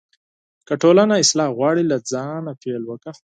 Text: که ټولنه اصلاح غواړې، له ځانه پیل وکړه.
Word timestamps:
که 0.67 0.73
ټولنه 0.81 1.13
اصلاح 1.23 1.49
غواړې، 1.57 1.83
له 1.91 1.97
ځانه 2.11 2.51
پیل 2.61 2.81
وکړه. 2.87 3.13